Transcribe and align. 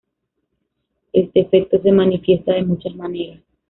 Este 1.13 1.41
efecto 1.41 1.79
se 1.79 1.91
manifiesta 1.91 2.53
de 2.55 2.63
muchas 2.65 2.95
maneras. 2.95 3.39